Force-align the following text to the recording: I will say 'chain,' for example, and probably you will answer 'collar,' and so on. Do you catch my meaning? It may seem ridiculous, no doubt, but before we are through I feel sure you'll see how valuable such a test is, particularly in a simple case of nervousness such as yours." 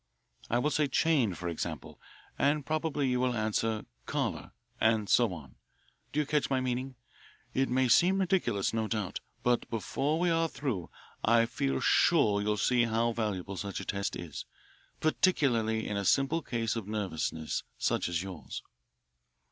I 0.49 0.57
will 0.57 0.71
say 0.71 0.87
'chain,' 0.87 1.35
for 1.35 1.47
example, 1.47 2.01
and 2.35 2.65
probably 2.65 3.07
you 3.07 3.19
will 3.19 3.35
answer 3.35 3.85
'collar,' 4.07 4.51
and 4.79 5.07
so 5.07 5.31
on. 5.31 5.57
Do 6.11 6.19
you 6.19 6.25
catch 6.25 6.49
my 6.49 6.59
meaning? 6.59 6.95
It 7.53 7.69
may 7.69 7.87
seem 7.87 8.19
ridiculous, 8.19 8.73
no 8.73 8.87
doubt, 8.87 9.19
but 9.43 9.69
before 9.69 10.19
we 10.19 10.31
are 10.31 10.47
through 10.49 10.89
I 11.23 11.45
feel 11.45 11.79
sure 11.79 12.41
you'll 12.41 12.57
see 12.57 12.85
how 12.85 13.11
valuable 13.11 13.57
such 13.57 13.79
a 13.79 13.85
test 13.85 14.15
is, 14.15 14.45
particularly 14.99 15.87
in 15.87 15.97
a 15.97 16.03
simple 16.03 16.41
case 16.41 16.75
of 16.75 16.87
nervousness 16.87 17.61
such 17.77 18.09
as 18.09 18.23
yours." 18.23 18.63